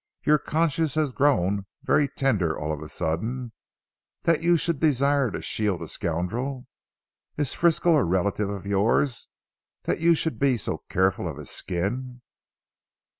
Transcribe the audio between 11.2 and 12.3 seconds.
of his skin?"